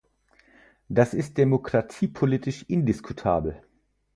[0.89, 3.61] Das ist demokratiepolitisch indiskutabel!